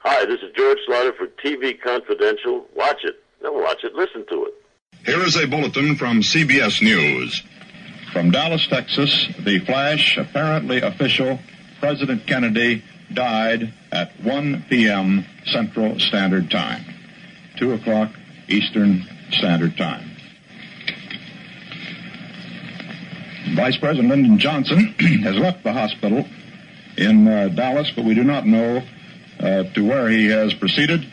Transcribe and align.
Hi, 0.00 0.24
this 0.26 0.40
is 0.40 0.52
George 0.54 0.78
Slaughter 0.86 1.12
for 1.12 1.26
TV 1.26 1.80
Confidential. 1.80 2.66
Watch 2.74 3.02
it. 3.02 3.20
Don't 3.42 3.60
watch 3.60 3.82
it, 3.82 3.94
listen 3.94 4.24
to 4.26 4.44
it. 4.44 4.54
Here 5.04 5.20
is 5.20 5.36
a 5.36 5.46
bulletin 5.46 5.96
from 5.96 6.20
CBS 6.20 6.80
News. 6.80 7.42
From 8.12 8.30
Dallas, 8.30 8.66
Texas, 8.68 9.28
the 9.40 9.58
flash, 9.60 10.16
apparently 10.16 10.80
official, 10.80 11.40
President 11.80 12.26
Kennedy 12.26 12.84
died 13.12 13.74
at 13.90 14.12
1 14.22 14.66
p.m. 14.68 15.24
Central 15.46 15.98
Standard 15.98 16.50
Time, 16.50 16.84
2 17.58 17.72
o'clock 17.72 18.10
Eastern 18.48 19.04
Standard 19.32 19.76
Time. 19.76 20.10
Vice 23.54 23.76
President 23.78 24.08
Lyndon 24.08 24.38
Johnson 24.38 24.94
has 25.22 25.36
left 25.36 25.64
the 25.64 25.72
hospital 25.72 26.24
in 26.96 27.26
uh, 27.26 27.48
Dallas, 27.48 27.90
but 27.94 28.04
we 28.04 28.14
do 28.14 28.24
not 28.24 28.46
know 28.46 28.82
uh, 29.40 29.64
to 29.74 29.86
where 29.86 30.08
he 30.08 30.26
has 30.26 30.54
proceeded. 30.54 31.06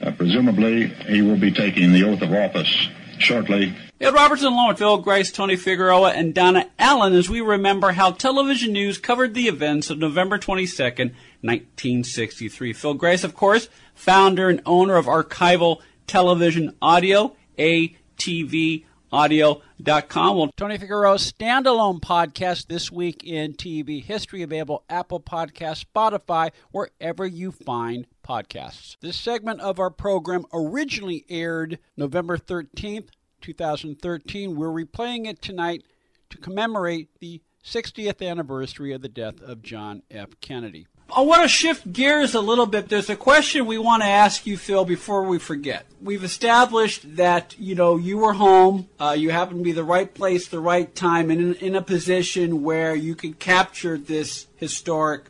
Uh, 0.00 0.12
presumably, 0.12 0.86
he 1.08 1.22
will 1.22 1.38
be 1.38 1.50
taking 1.50 1.92
the 1.92 2.04
oath 2.04 2.22
of 2.22 2.32
office 2.32 2.88
shortly. 3.18 3.74
Ed 4.00 4.14
Robertson, 4.14 4.52
along 4.52 4.68
with 4.68 4.78
Phil 4.78 4.98
Gries, 4.98 5.32
Tony 5.32 5.56
Figueroa, 5.56 6.12
and 6.12 6.32
Donna 6.32 6.70
Allen, 6.78 7.14
as 7.14 7.28
we 7.28 7.40
remember 7.40 7.92
how 7.92 8.12
television 8.12 8.72
news 8.72 8.96
covered 8.96 9.34
the 9.34 9.48
events 9.48 9.90
of 9.90 9.98
November 9.98 10.38
22nd, 10.38 11.12
1963. 11.40 12.72
Phil 12.72 12.94
Gries, 12.94 13.24
of 13.24 13.34
course, 13.34 13.68
founder 13.94 14.48
and 14.48 14.62
owner 14.64 14.96
of 14.96 15.06
Archival 15.06 15.80
Television 16.06 16.76
Audio, 16.80 17.34
ATV 17.58 18.84
audio.com. 19.12 20.36
Well, 20.36 20.50
Tony 20.56 20.78
Figueroa's 20.78 21.32
standalone 21.32 22.00
podcast 22.00 22.66
this 22.66 22.92
week 22.92 23.24
in 23.24 23.54
TV 23.54 24.02
history 24.02 24.42
available 24.42 24.84
Apple 24.88 25.20
Podcast, 25.20 25.84
Spotify, 25.86 26.50
wherever 26.70 27.26
you 27.26 27.52
find 27.52 28.06
podcasts. 28.26 28.96
This 29.00 29.16
segment 29.16 29.60
of 29.60 29.78
our 29.78 29.90
program 29.90 30.44
originally 30.52 31.24
aired 31.28 31.78
November 31.96 32.36
13th, 32.36 33.08
2013. 33.40 34.56
We're 34.56 34.68
replaying 34.68 35.26
it 35.26 35.40
tonight 35.40 35.84
to 36.30 36.38
commemorate 36.38 37.08
the 37.20 37.40
60th 37.64 38.26
anniversary 38.26 38.92
of 38.92 39.02
the 39.02 39.08
death 39.08 39.40
of 39.40 39.62
John 39.62 40.02
F. 40.10 40.28
Kennedy. 40.40 40.86
I 41.18 41.22
want 41.22 41.42
to 41.42 41.48
shift 41.48 41.92
gears 41.92 42.36
a 42.36 42.40
little 42.40 42.66
bit. 42.66 42.88
There's 42.88 43.10
a 43.10 43.16
question 43.16 43.66
we 43.66 43.76
want 43.76 44.04
to 44.04 44.08
ask 44.08 44.46
you, 44.46 44.56
Phil, 44.56 44.84
before 44.84 45.24
we 45.24 45.40
forget. 45.40 45.84
We've 46.00 46.22
established 46.22 47.16
that 47.16 47.56
you 47.58 47.74
know 47.74 47.96
you 47.96 48.18
were 48.18 48.34
home, 48.34 48.88
uh, 49.00 49.16
you 49.18 49.30
happened 49.30 49.58
to 49.58 49.64
be 49.64 49.72
the 49.72 49.82
right 49.82 50.14
place, 50.14 50.46
the 50.46 50.60
right 50.60 50.94
time, 50.94 51.32
and 51.32 51.40
in, 51.40 51.54
in 51.54 51.74
a 51.74 51.82
position 51.82 52.62
where 52.62 52.94
you 52.94 53.16
could 53.16 53.40
capture 53.40 53.98
this 53.98 54.46
historic 54.54 55.24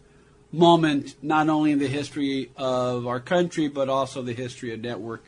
moment, 0.52 1.14
not 1.22 1.48
only 1.48 1.72
in 1.72 1.78
the 1.78 1.88
history 1.88 2.50
of 2.54 3.06
our 3.06 3.18
country, 3.18 3.66
but 3.66 3.88
also 3.88 4.20
the 4.20 4.34
history 4.34 4.74
of 4.74 4.82
network 4.82 5.24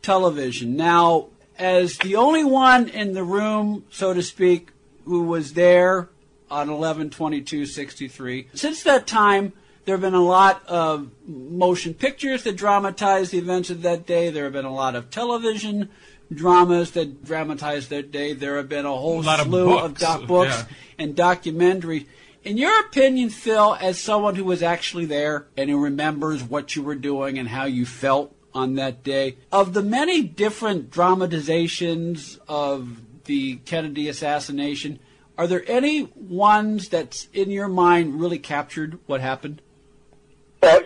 television. 0.00 0.74
Now, 0.74 1.26
as 1.58 1.98
the 1.98 2.16
only 2.16 2.44
one 2.44 2.88
in 2.88 3.12
the 3.12 3.24
room, 3.24 3.84
so 3.90 4.14
to 4.14 4.22
speak, 4.22 4.70
who 5.04 5.24
was 5.24 5.52
there 5.52 6.08
on 6.50 6.70
11 6.70 7.10
22 7.10 7.66
63, 7.66 8.48
since 8.54 8.82
that 8.84 9.06
time, 9.06 9.52
there 9.84 9.94
have 9.94 10.00
been 10.00 10.14
a 10.14 10.22
lot 10.22 10.66
of 10.66 11.10
motion 11.26 11.94
pictures 11.94 12.44
that 12.44 12.56
dramatize 12.56 13.30
the 13.30 13.38
events 13.38 13.70
of 13.70 13.82
that 13.82 14.06
day. 14.06 14.30
There 14.30 14.44
have 14.44 14.52
been 14.52 14.64
a 14.64 14.74
lot 14.74 14.94
of 14.94 15.10
television 15.10 15.90
dramas 16.32 16.92
that 16.92 17.24
dramatize 17.24 17.88
that 17.88 18.12
day. 18.12 18.32
There 18.32 18.56
have 18.56 18.68
been 18.68 18.86
a 18.86 18.96
whole 18.96 19.26
A 19.26 19.34
of 19.34 19.46
slew 19.46 19.78
of, 19.78 19.92
books, 19.92 20.00
doc 20.00 20.26
books 20.26 20.64
yeah. 20.68 20.76
and 20.98 21.16
documentaries. 21.16 22.06
In 22.44 22.56
your 22.56 22.80
opinion, 22.80 23.30
Phil, 23.30 23.76
as 23.80 24.00
someone 24.00 24.34
who 24.34 24.44
was 24.44 24.62
actually 24.62 25.04
there 25.04 25.46
and 25.56 25.70
who 25.70 25.78
remembers 25.78 26.42
what 26.42 26.74
you 26.74 26.82
were 26.82 26.96
doing 26.96 27.38
and 27.38 27.48
how 27.48 27.64
you 27.64 27.86
felt 27.86 28.34
on 28.54 28.74
that 28.74 29.02
day, 29.02 29.36
of 29.50 29.74
the 29.74 29.82
many 29.82 30.22
different 30.22 30.90
dramatizations 30.90 32.38
of 32.48 33.00
the 33.24 33.56
Kennedy 33.56 34.08
assassination, 34.08 34.98
are 35.38 35.46
there 35.46 35.64
any 35.68 36.02
ones 36.16 36.88
that's 36.88 37.28
in 37.32 37.50
your 37.50 37.68
mind 37.68 38.20
really 38.20 38.38
captured 38.38 38.98
what 39.06 39.20
happened? 39.20 39.62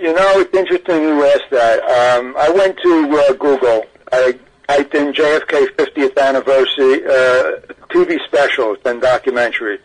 You 0.00 0.12
know, 0.12 0.40
it's 0.40 0.54
interesting 0.54 1.02
you 1.02 1.24
asked 1.24 1.50
that. 1.50 1.80
Um, 1.82 2.34
I 2.36 2.50
went 2.50 2.78
to 2.82 3.18
uh, 3.18 3.32
Google. 3.34 3.84
I 4.12 4.38
typed 4.68 4.94
in 4.94 5.12
JFK 5.12 5.68
50th 5.74 6.18
anniversary 6.18 7.04
uh, 7.06 7.60
TV 7.88 8.18
specials 8.26 8.78
and 8.84 9.00
documentaries. 9.00 9.80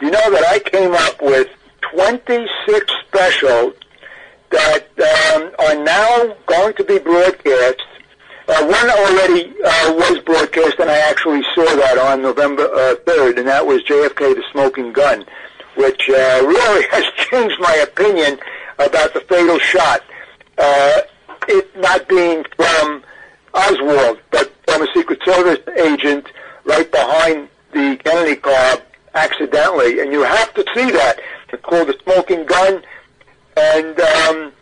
You 0.00 0.10
know 0.10 0.30
that 0.32 0.44
I 0.48 0.58
came 0.58 0.92
up 0.92 1.22
with 1.22 1.48
26 1.92 2.92
specials 3.06 3.74
that 4.50 4.88
um, 4.98 5.50
are 5.58 5.84
now 5.84 6.34
going 6.46 6.74
to 6.74 6.84
be 6.84 6.98
broadcast. 6.98 7.82
Uh, 8.48 8.66
one 8.66 8.90
already 8.90 9.54
uh, 9.64 9.94
was 9.94 10.18
broadcast, 10.24 10.80
and 10.80 10.90
I 10.90 10.98
actually 10.98 11.42
saw 11.54 11.64
that 11.64 11.96
on 11.98 12.22
November 12.22 12.64
uh, 12.64 12.96
3rd, 13.06 13.38
and 13.38 13.48
that 13.48 13.64
was 13.64 13.82
JFK 13.84 14.34
the 14.34 14.42
Smoking 14.50 14.92
Gun, 14.92 15.24
which 15.76 16.08
uh, 16.10 16.42
really 16.44 16.86
has 16.90 17.04
changed 17.16 17.56
my 17.60 17.74
opinion 17.76 18.38
about 18.78 19.14
the 19.14 19.20
fatal 19.20 19.58
shot. 19.58 20.02
Uh, 20.58 21.00
it 21.48 21.76
not 21.76 22.08
being 22.08 22.44
from 22.56 23.02
Oswald, 23.52 24.18
but 24.30 24.52
from 24.66 24.82
a 24.82 24.86
Secret 24.94 25.20
Service 25.24 25.60
agent 25.78 26.26
right 26.64 26.90
behind 26.90 27.48
the 27.72 27.96
Kennedy 28.04 28.36
car 28.36 28.78
accidentally. 29.14 30.00
And 30.00 30.12
you 30.12 30.22
have 30.22 30.52
to 30.54 30.64
see 30.74 30.90
that. 30.90 31.20
It's 31.52 31.62
called 31.62 31.88
the 31.88 31.96
smoking 32.02 32.46
gun, 32.46 32.82
and 33.56 34.00
um, 34.00 34.52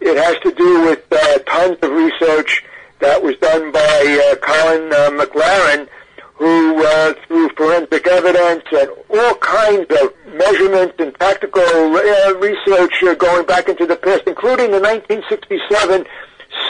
it 0.00 0.16
has 0.22 0.38
to 0.40 0.52
do 0.52 0.82
with 0.82 1.04
uh, 1.10 1.38
tons 1.38 1.78
of 1.80 1.90
research 1.90 2.62
that 2.98 3.22
was 3.22 3.36
done 3.38 3.72
by 3.72 4.30
uh, 4.30 4.36
Colin 4.36 4.92
uh, 4.92 5.10
McLaren, 5.24 5.88
who, 6.36 6.84
uh, 6.84 7.14
through 7.26 7.48
forensic 7.50 8.06
evidence 8.06 8.64
and 8.72 8.90
all 9.08 9.34
kinds 9.36 9.86
of 10.02 10.12
measurements 10.34 10.94
and 10.98 11.14
tactical 11.18 11.62
uh, 11.62 12.34
research 12.34 13.02
uh, 13.04 13.14
going 13.14 13.46
back 13.46 13.68
into 13.68 13.86
the 13.86 13.96
past, 13.96 14.22
including 14.26 14.70
the 14.70 14.80
1967 14.80 16.04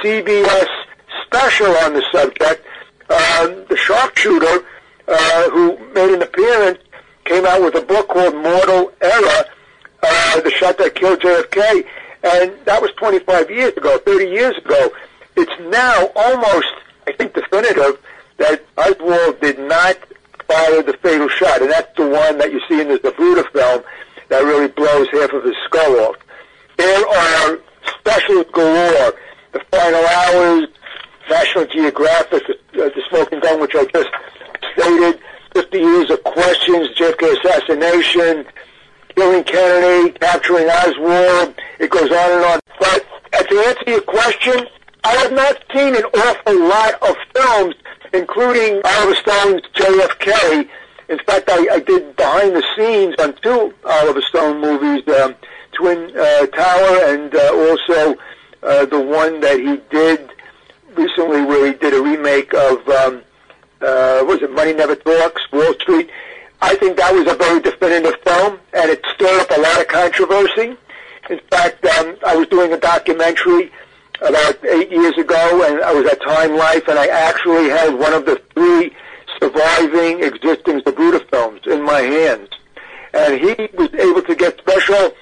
CBS 0.01 0.69
special 1.27 1.67
on 1.79 1.95
the 1.95 2.05
subject, 2.13 2.65
um, 3.11 3.65
the 3.69 3.77
sharpshooter 3.77 4.65
uh, 5.09 5.51
who 5.51 5.77
made 5.95 6.15
an 6.15 6.23
appearance 6.23 6.79
came 7.25 7.45
out 7.45 7.61
with 7.61 7.75
a 7.75 7.81
book 7.81 8.09
called 8.09 8.37
Mortal 8.37 8.93
Error, 9.01 9.45
uh, 10.03 10.41
the 10.43 10.51
shot 10.51 10.79
that 10.79 10.95
killed 10.95 11.21
JFK, 11.21 11.85
and 12.23 12.53
that 12.67 12.81
was 12.81 12.93
25 12.99 13.51
years 13.51 13.77
ago, 13.77 13.99
30 13.99 14.27
years 14.27 14.57
ago. 14.59 14.93
It's 15.37 15.61
now 15.73 16.11
almost, 16.15 16.73
I 17.09 17.13
think, 17.13 17.35
definitive 17.35 17.99
that 18.39 18.65
Oswald 18.77 19.41
did 19.41 19.59
not 19.59 19.97
fire 20.49 20.83
the 20.83 20.97
fatal 21.03 21.29
shot, 21.29 21.63
and 21.63 21.71
that's 21.71 21.95
the 21.97 22.07
one 22.07 22.39
that 22.39 22.53
you 22.53 22.61
see 22.69 22.81
in 22.81 22.89
the 22.89 22.99
Zapruder 22.99 23.51
film 23.53 23.83
that 24.29 24.45
really 24.45 24.69
blows 24.69 25.09
half 25.13 25.33
of 25.33 25.45
his 25.45 25.55
skull 25.67 26.01
off. 26.01 26.17
There 26.77 27.09
are 27.09 27.59
specials 27.99 28.47
galore, 28.53 29.15
the 29.53 29.61
final 29.71 30.07
hours, 30.07 30.69
National 31.29 31.67
Geographic, 31.67 32.43
the, 32.73 32.85
uh, 32.85 32.89
the 32.91 33.03
smoking 33.09 33.41
gun, 33.41 33.61
which 33.61 33.75
I 33.75 33.85
just 33.87 34.09
stated, 34.73 35.21
50 35.55 35.79
years 35.79 36.11
of 36.11 36.23
questions, 36.23 36.91
JFK 36.99 37.39
assassination, 37.39 38.45
killing 39.15 39.45
Kennedy, 39.45 40.13
capturing 40.19 40.69
Oswald, 40.69 41.55
it 41.81 41.91
goes 41.91 42.11
on 42.11 42.31
and 42.33 42.45
on. 42.45 42.61
But 42.79 43.07
uh, 43.33 43.43
to 43.43 43.59
answer 43.61 43.85
your 43.91 44.03
question, 44.03 44.67
I 45.03 45.15
have 45.17 45.33
not 45.33 45.57
seen 45.75 45.97
an 45.97 46.05
awful 46.05 46.69
lot 46.69 46.95
of 47.03 47.17
films, 47.35 47.75
including 48.13 48.81
Oliver 48.85 49.15
Stone's 49.17 49.63
JFK. 49.75 50.69
In 51.09 51.19
fact, 51.21 51.49
I, 51.49 51.67
I 51.75 51.81
did 51.81 52.17
behind 52.17 52.57
the 52.57 52.65
scenes 52.77 53.15
on 53.19 53.35
two 53.43 53.75
Oliver 53.85 54.23
Stone 54.23 54.61
movies, 54.61 55.07
um, 55.17 55.35
Twin 55.73 56.17
uh, 56.17 56.47
Tower 56.47 57.15
and 57.15 57.35
uh, 57.35 57.53
also 57.55 58.17
uh, 58.63 58.85
the 58.87 59.01
one 59.01 59.41
that 59.41 59.59
he 59.61 59.77
did 59.91 60.33
recently 60.97 61.43
where 61.45 61.67
he 61.67 61.79
did 61.79 61.95
a 61.95 62.03
remake 62.03 62.53
of, 62.55 62.89
um, 62.89 63.23
uh, 63.81 64.25
was 64.25 64.43
it, 64.43 64.51
Money 64.53 64.73
Never 64.73 64.97
Talks, 64.97 65.43
Wall 65.53 65.75
Street. 65.75 66.11
I 66.63 66.75
think 66.77 66.97
that 66.97 67.13
was 67.15 67.31
a 67.31 67.37
very 67.37 67.61
definitive 67.61 68.15
film, 68.25 68.59
and 68.73 68.91
it 68.91 69.05
stirred 69.15 69.43
up 69.43 69.51
a 69.57 69.61
lot 69.61 69.81
of 69.81 69.89
controversy. 69.89 70.77
In 71.29 71.41
fact, 71.51 71.85
um, 71.85 72.17
I 72.27 72.35
was 72.35 72.49
doing 72.49 72.73
a 72.73 72.79
documentary 72.79 73.71
about 74.21 74.65
eight 74.65 74.91
years 74.91 75.17
ago, 75.19 75.65
and 75.65 75.83
I 75.83 75.93
was 75.93 76.07
at 76.07 76.23
Time 76.23 76.57
Life, 76.57 76.89
and 76.89 76.99
I 76.99 77.07
actually 77.07 77.69
had 77.69 77.95
one 77.95 78.13
of 78.13 78.27
the 78.27 78.41
three 78.55 78.95
surviving 79.41 80.23
existing 80.23 80.81
Zapruder 80.81 81.29
films 81.31 81.61
in 81.67 81.83
my 81.83 82.01
hands. 82.01 82.49
And 83.13 83.41
he 83.41 83.69
was 83.77 83.93
able 83.95 84.23
to 84.23 84.35
get 84.35 84.59
special 84.59 85.13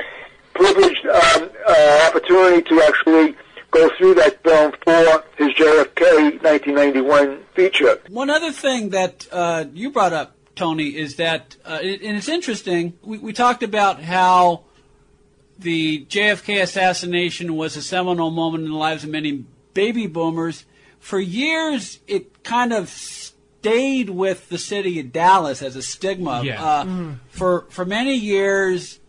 privileged 0.55 1.06
um, 1.06 1.50
uh, 1.69 2.08
opportunity 2.08 2.62
to 2.62 2.82
actually 2.82 3.37
go 3.70 3.91
through 3.99 4.14
that 4.14 4.43
film 4.44 4.73
for 4.85 5.25
his 5.37 5.52
JFK 5.55 6.43
1991 6.43 7.43
feature. 7.55 8.00
One 8.08 8.31
other 8.31 8.52
thing 8.52 8.91
that 8.91 9.26
uh, 9.32 9.64
you 9.73 9.91
brought 9.91 10.12
up, 10.12 10.37
Tony, 10.55 10.96
is 10.96 11.17
that, 11.17 11.56
uh, 11.64 11.81
and 11.82 12.17
it's 12.17 12.29
interesting, 12.29 12.94
we, 13.02 13.19
we 13.19 13.32
talked 13.32 13.64
about 13.64 14.00
how 14.00 14.62
the 15.65 16.05
JFK 16.07 16.63
assassination 16.63 17.57
was 17.57 17.77
a 17.77 17.83
seminal 17.83 18.31
moment 18.31 18.65
in 18.65 18.71
the 18.71 18.77
lives 18.77 19.03
of 19.03 19.11
many 19.11 19.45
baby 19.75 20.07
boomers. 20.07 20.65
For 21.01 21.19
years, 21.19 21.99
it 22.07 22.45
kind 22.45 22.73
of 22.73 22.89
stayed 22.89 24.11
with 24.11 24.49
the 24.49 24.59
city 24.59 25.01
of 25.01 25.13
Dallas 25.13 25.61
as 25.63 25.75
a 25.75 25.83
stigma. 25.83 26.43
Yeah. 26.45 26.65
Uh, 26.65 27.15
For 27.31 27.65
for 27.71 27.85
many 27.85 28.15
years, 28.15 29.01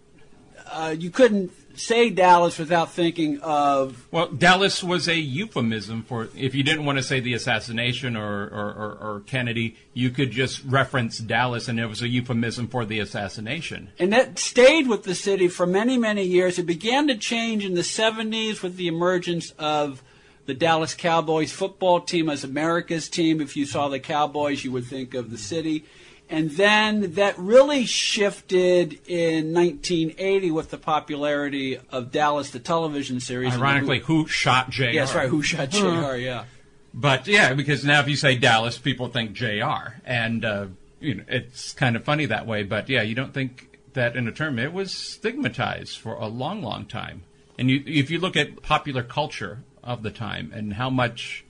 uh, 0.71 0.95
you 0.97 1.11
couldn't 1.11 1.51
say 1.79 2.09
Dallas 2.09 2.57
without 2.57 2.91
thinking 2.91 3.39
of 3.41 4.07
Well, 4.11 4.27
Dallas 4.27 4.83
was 4.83 5.07
a 5.07 5.15
euphemism 5.15 6.03
for 6.03 6.29
if 6.35 6.55
you 6.55 6.63
didn't 6.63 6.85
want 6.85 6.97
to 6.97 7.03
say 7.03 7.19
the 7.19 7.33
assassination 7.33 8.15
or, 8.15 8.43
or, 8.45 8.73
or, 8.73 8.97
or 9.01 9.23
Kennedy, 9.25 9.75
you 9.93 10.09
could 10.09 10.31
just 10.31 10.63
reference 10.65 11.17
Dallas, 11.17 11.67
and 11.67 11.79
it 11.79 11.87
was 11.87 12.01
a 12.01 12.07
euphemism 12.07 12.67
for 12.67 12.85
the 12.85 12.99
assassination. 12.99 13.89
And 13.99 14.11
that 14.13 14.39
stayed 14.39 14.87
with 14.87 15.03
the 15.03 15.15
city 15.15 15.47
for 15.47 15.65
many, 15.65 15.97
many 15.97 16.23
years. 16.23 16.59
It 16.59 16.65
began 16.65 17.07
to 17.07 17.17
change 17.17 17.65
in 17.65 17.73
the 17.73 17.81
70s 17.81 18.61
with 18.61 18.75
the 18.75 18.87
emergence 18.87 19.51
of 19.51 20.03
the 20.45 20.53
Dallas 20.53 20.93
Cowboys 20.93 21.51
football 21.51 22.01
team 22.01 22.29
as 22.29 22.43
America's 22.43 23.09
team. 23.09 23.41
If 23.41 23.55
you 23.57 23.65
saw 23.65 23.87
the 23.87 23.99
Cowboys, 23.99 24.63
you 24.63 24.71
would 24.71 24.85
think 24.85 25.13
of 25.13 25.31
the 25.31 25.37
city. 25.37 25.85
And 26.27 26.51
then 26.51 27.13
that 27.13 27.37
really 27.37 27.85
shifted 27.85 28.99
in 29.07 29.53
1980 29.53 30.51
with 30.51 30.71
the 30.71 30.77
popularity 30.77 31.79
of 31.91 32.11
Dallas, 32.11 32.49
the 32.49 32.59
television 32.59 33.19
series. 33.19 33.53
Ironically, 33.53 33.99
who 33.99 34.27
shot 34.27 34.71
JR? 34.71 34.85
Yes, 34.85 35.13
right. 35.13 35.29
Who 35.29 35.43
shot 35.43 35.69
JR, 35.69 36.15
yeah. 36.15 36.45
But 36.93 37.27
yeah, 37.27 37.53
because 37.53 37.85
now 37.85 37.99
if 37.99 38.07
you 38.07 38.15
say 38.15 38.35
Dallas, 38.35 38.77
people 38.77 39.09
think 39.09 39.33
JR 39.33 39.99
And 40.03 40.43
uh, 40.43 40.67
you 40.99 41.15
know, 41.15 41.23
it's 41.27 41.73
kind 41.73 41.95
of 41.95 42.03
funny 42.03 42.25
that 42.25 42.47
way. 42.47 42.63
But 42.63 42.89
yeah, 42.89 43.03
you 43.03 43.13
don't 43.13 43.33
think 43.33 43.79
that 43.93 44.15
in 44.15 44.27
a 44.27 44.31
term. 44.31 44.59
It 44.59 44.73
was 44.73 44.91
stigmatized 44.91 45.97
for 45.97 46.15
a 46.15 46.27
long, 46.27 46.61
long 46.61 46.85
time. 46.85 47.23
And 47.57 47.69
you, 47.69 47.83
if 47.85 48.09
you 48.11 48.19
look 48.19 48.35
at 48.35 48.61
popular 48.61 49.03
culture 49.03 49.63
of 49.83 50.03
the 50.03 50.11
time 50.11 50.51
and 50.53 50.73
how 50.73 50.89
much 50.89 51.44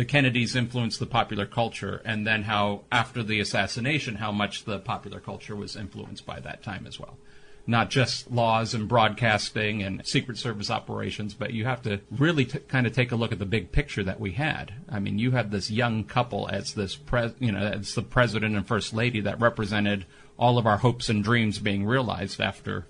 the 0.00 0.06
Kennedys 0.06 0.56
influenced 0.56 0.98
the 0.98 1.04
popular 1.04 1.44
culture, 1.44 2.00
and 2.06 2.26
then 2.26 2.44
how 2.44 2.80
after 2.90 3.22
the 3.22 3.38
assassination, 3.38 4.14
how 4.14 4.32
much 4.32 4.64
the 4.64 4.78
popular 4.78 5.20
culture 5.20 5.54
was 5.54 5.76
influenced 5.76 6.24
by 6.24 6.40
that 6.40 6.62
time 6.62 6.86
as 6.86 6.98
well. 6.98 7.18
Not 7.66 7.90
just 7.90 8.30
laws 8.30 8.72
and 8.72 8.88
broadcasting 8.88 9.82
and 9.82 10.00
Secret 10.06 10.38
Service 10.38 10.70
operations, 10.70 11.34
but 11.34 11.52
you 11.52 11.66
have 11.66 11.82
to 11.82 12.00
really 12.10 12.46
t- 12.46 12.60
kind 12.60 12.86
of 12.86 12.94
take 12.94 13.12
a 13.12 13.14
look 13.14 13.30
at 13.30 13.38
the 13.38 13.44
big 13.44 13.72
picture 13.72 14.02
that 14.02 14.18
we 14.18 14.32
had. 14.32 14.72
I 14.88 15.00
mean, 15.00 15.18
you 15.18 15.32
had 15.32 15.50
this 15.50 15.70
young 15.70 16.04
couple 16.04 16.48
as 16.48 16.72
this, 16.72 16.96
pres- 16.96 17.34
you 17.38 17.52
know, 17.52 17.60
as 17.60 17.94
the 17.94 18.00
president 18.00 18.56
and 18.56 18.66
first 18.66 18.94
lady 18.94 19.20
that 19.20 19.38
represented 19.38 20.06
all 20.38 20.56
of 20.56 20.64
our 20.64 20.78
hopes 20.78 21.10
and 21.10 21.22
dreams 21.22 21.58
being 21.58 21.84
realized 21.84 22.40
after, 22.40 22.86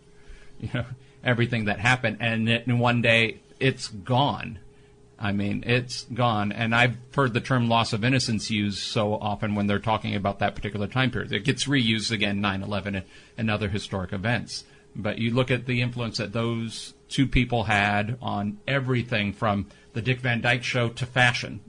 you 0.60 0.70
know, 0.72 0.84
everything 1.24 1.64
that 1.64 1.80
happened, 1.80 2.18
and 2.20 2.48
in 2.48 2.78
one 2.78 3.02
day 3.02 3.40
it's 3.58 3.88
gone. 3.88 4.60
I 5.20 5.32
mean, 5.32 5.64
it's 5.66 6.04
gone. 6.04 6.50
And 6.50 6.74
I've 6.74 6.96
heard 7.14 7.34
the 7.34 7.42
term 7.42 7.68
loss 7.68 7.92
of 7.92 8.04
innocence 8.04 8.50
used 8.50 8.78
so 8.78 9.14
often 9.14 9.54
when 9.54 9.66
they're 9.66 9.78
talking 9.78 10.14
about 10.14 10.38
that 10.38 10.54
particular 10.54 10.86
time 10.86 11.10
period. 11.10 11.30
It 11.32 11.44
gets 11.44 11.66
reused 11.66 12.10
again, 12.10 12.40
9 12.40 12.62
11 12.62 12.94
and, 12.94 13.04
and 13.36 13.50
other 13.50 13.68
historic 13.68 14.14
events. 14.14 14.64
But 14.96 15.18
you 15.18 15.32
look 15.32 15.50
at 15.50 15.66
the 15.66 15.82
influence 15.82 16.16
that 16.18 16.32
those 16.32 16.94
two 17.08 17.26
people 17.26 17.64
had 17.64 18.16
on 18.22 18.58
everything 18.66 19.32
from 19.34 19.66
the 19.92 20.00
Dick 20.00 20.20
Van 20.20 20.40
Dyke 20.40 20.64
show 20.64 20.88
to 20.88 21.06
fashion, 21.06 21.60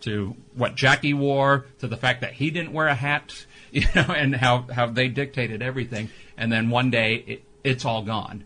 to 0.00 0.36
what 0.54 0.74
Jackie 0.74 1.14
wore, 1.14 1.66
to 1.78 1.88
the 1.88 1.96
fact 1.96 2.20
that 2.20 2.34
he 2.34 2.50
didn't 2.50 2.72
wear 2.72 2.88
a 2.88 2.94
hat, 2.94 3.46
you 3.72 3.86
know, 3.94 4.06
and 4.08 4.36
how, 4.36 4.66
how 4.72 4.86
they 4.86 5.08
dictated 5.08 5.62
everything. 5.62 6.10
And 6.36 6.52
then 6.52 6.68
one 6.68 6.90
day 6.90 7.24
it, 7.26 7.44
it's 7.64 7.86
all 7.86 8.02
gone. 8.02 8.44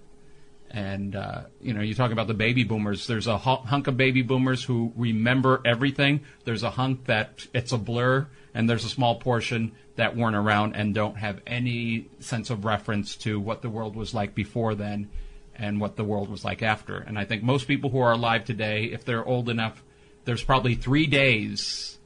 And 0.70 1.16
uh, 1.16 1.42
you 1.60 1.72
know, 1.72 1.80
you 1.80 1.94
talk 1.94 2.12
about 2.12 2.26
the 2.26 2.34
baby 2.34 2.64
boomers. 2.64 3.06
There's 3.06 3.26
a 3.26 3.38
hunk 3.38 3.86
of 3.86 3.96
baby 3.96 4.22
boomers 4.22 4.62
who 4.62 4.92
remember 4.96 5.62
everything. 5.64 6.20
There's 6.44 6.62
a 6.62 6.70
hunk 6.70 7.06
that 7.06 7.46
it's 7.54 7.72
a 7.72 7.78
blur, 7.78 8.26
and 8.54 8.68
there's 8.68 8.84
a 8.84 8.90
small 8.90 9.16
portion 9.16 9.72
that 9.96 10.14
weren't 10.14 10.36
around 10.36 10.74
and 10.74 10.94
don't 10.94 11.16
have 11.16 11.40
any 11.46 12.08
sense 12.20 12.50
of 12.50 12.64
reference 12.64 13.16
to 13.16 13.40
what 13.40 13.62
the 13.62 13.70
world 13.70 13.96
was 13.96 14.12
like 14.14 14.34
before 14.34 14.74
then, 14.74 15.08
and 15.56 15.80
what 15.80 15.96
the 15.96 16.04
world 16.04 16.28
was 16.28 16.44
like 16.44 16.62
after. 16.62 16.98
And 16.98 17.18
I 17.18 17.24
think 17.24 17.42
most 17.42 17.66
people 17.66 17.90
who 17.90 18.00
are 18.00 18.12
alive 18.12 18.44
today, 18.44 18.84
if 18.84 19.04
they're 19.04 19.24
old 19.24 19.48
enough, 19.48 19.82
there's 20.24 20.44
probably 20.44 20.74
three 20.74 21.06
days 21.06 21.98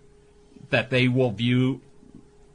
that 0.71 0.91
they 0.91 1.09
will 1.09 1.33
view 1.33 1.81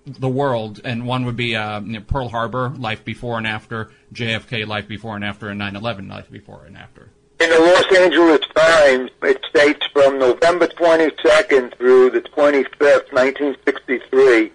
the 0.07 0.29
world, 0.29 0.81
and 0.83 1.05
one 1.05 1.25
would 1.25 1.35
be 1.35 1.55
uh, 1.55 1.81
you 1.81 1.93
know, 1.93 2.01
Pearl 2.01 2.29
Harbor, 2.29 2.69
life 2.77 3.03
before 3.03 3.37
and 3.37 3.45
after, 3.45 3.91
JFK, 4.13 4.65
life 4.65 4.87
before 4.87 5.15
and 5.15 5.23
after, 5.23 5.49
and 5.49 5.59
9/11, 5.59 6.09
life 6.09 6.31
before 6.31 6.63
and 6.65 6.77
after. 6.77 7.09
In 7.39 7.49
the 7.49 7.59
Los 7.59 7.97
Angeles 7.99 8.41
Times, 8.55 9.11
it 9.21 9.45
states 9.49 9.85
from 9.93 10.17
November 10.17 10.67
22nd 10.67 11.77
through 11.77 12.09
the 12.09 12.21
25th, 12.21 13.11
1963, 13.13 14.51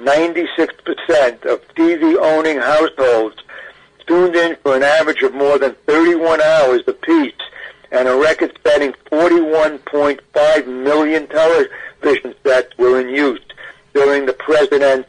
96% 0.00 1.44
of 1.44 1.62
TV-owning 1.74 2.58
households 2.58 3.36
tuned 4.06 4.34
in 4.34 4.56
for 4.56 4.74
an 4.76 4.82
average 4.82 5.22
of 5.22 5.32
more 5.32 5.58
than 5.58 5.76
31 5.86 6.42
hours 6.42 6.82
apiece, 6.88 7.32
and 7.92 8.08
a 8.08 8.16
record-setting 8.16 8.94
41.5 9.12 10.66
million 10.66 11.28
television 11.28 12.34
sets 12.42 12.76
were 12.76 13.00
in 13.00 13.08
use 13.10 13.40
during 13.94 14.26
the 14.26 14.32
president's 14.34 15.08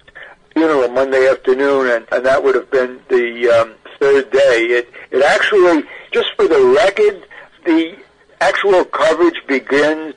funeral 0.53 0.87
Monday 0.87 1.27
afternoon, 1.27 1.89
and, 1.91 2.05
and 2.11 2.25
that 2.25 2.41
would 2.43 2.55
have 2.55 2.71
been 2.71 3.01
the 3.09 3.49
um, 3.49 3.73
third 3.99 4.31
day. 4.31 4.67
It, 4.69 4.89
it 5.11 5.21
actually, 5.23 5.83
just 6.11 6.29
for 6.35 6.47
the 6.47 6.63
record, 6.77 7.27
the 7.65 7.97
actual 8.39 8.85
coverage 8.85 9.41
begins 9.47 10.15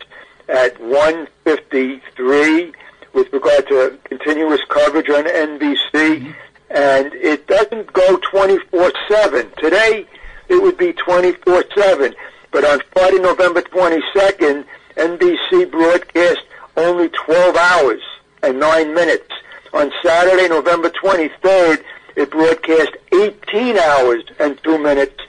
at 0.49 0.79
1:53 0.79 2.75
with 3.15 3.33
regard 3.33 3.67
to 3.69 3.99
continuous 4.05 4.61
coverage 4.69 5.09
on 5.09 5.25
NBC, 5.25 6.35
and 6.71 7.13
it 7.15 7.47
doesn't 7.47 7.93
go 7.93 8.19
24/7. 8.19 9.57
Today, 9.57 10.07
it 10.49 10.63
would 10.63 10.77
be 10.77 10.93
24/7, 10.93 12.15
but 12.53 12.65
on 12.65 12.81
Friday, 12.93 13.19
November 13.19 13.63
22nd, 13.63 14.65
NBC 14.97 15.71
broadcast 15.71 16.41
only 16.77 17.09
12 17.09 17.57
hours 17.57 18.03
and 18.43 18.59
9 18.59 18.95
minutes. 18.95 19.33
On 19.73 19.93
Saturday, 20.03 20.49
November 20.49 20.91
23rd, 20.91 21.85
it 22.17 22.31
broadcast 22.31 22.91
18 23.13 23.79
hours 23.79 24.25
and 24.41 24.63
2 24.63 24.79
minutes. 24.79 25.21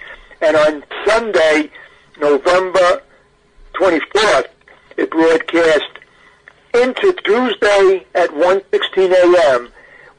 And 0.42 0.56
on 0.56 0.84
Sunday, 1.06 1.70
November 2.20 3.02
24th, 3.74 4.48
it 4.98 5.12
broadcast 5.12 5.92
into 6.74 7.14
Tuesday 7.24 8.06
at 8.16 8.30
1.16 8.30 9.12
a.m. 9.12 9.70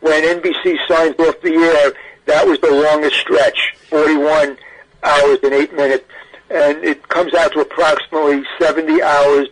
when 0.01 0.23
NBC 0.23 0.77
signs 0.89 1.19
off 1.19 1.41
the 1.43 1.55
air. 1.55 1.93
That 2.27 2.47
was 2.47 2.61
the 2.61 2.71
longest 2.71 3.17
stretch, 3.17 3.75
41 3.89 4.57
hours 5.03 5.39
and 5.43 5.53
8 5.53 5.75
minutes. 5.75 6.05
And 6.51 6.85
it 6.85 7.09
comes 7.09 7.35
out 7.35 7.53
to 7.53 7.61
approximately 7.61 8.45
70 8.59 9.03
hours 9.03 9.49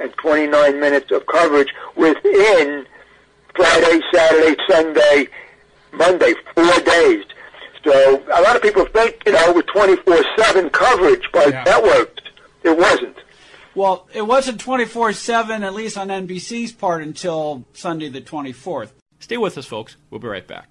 and 0.00 0.12
29 0.14 0.80
minutes 0.80 1.10
of 1.10 1.26
coverage 1.26 1.68
within 1.96 2.86
Friday, 3.54 4.00
Saturday, 4.12 4.56
Sunday, 4.68 5.28
Monday, 5.92 6.34
four 6.54 6.78
days. 6.80 7.24
So 7.84 8.22
a 8.32 8.40
lot 8.42 8.56
of 8.56 8.62
people 8.62 8.84
think, 8.86 9.22
you 9.26 9.32
know, 9.32 9.52
with 9.52 9.66
24-7 9.66 10.70
coverage 10.70 11.30
by 11.32 11.46
Yeah. 11.46 11.64
networks, 11.64 12.22
it 12.62 12.76
wasn't. 12.76 13.16
Well, 13.74 14.08
it 14.14 14.22
wasn't 14.22 14.60
24 14.60 15.12
7, 15.12 15.62
at 15.64 15.74
least 15.74 15.96
on 15.98 16.08
NBC's 16.08 16.72
part, 16.72 17.02
until 17.02 17.64
Sunday 17.72 18.08
the 18.08 18.20
24th. 18.20 18.92
Stay 19.18 19.36
with 19.38 19.56
us, 19.58 19.66
folks. 19.66 19.96
We'll 20.10 20.20
be 20.20 20.28
right 20.28 20.46
back. 20.46 20.70